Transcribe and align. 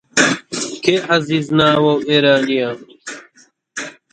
کێ 0.83 0.95
عەزیز 1.09 1.47
ناوە 1.59 1.93
و 1.97 2.03
ئێرانییە؟ 2.09 2.71